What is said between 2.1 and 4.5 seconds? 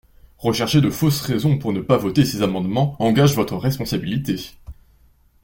ces amendements engage votre responsabilité.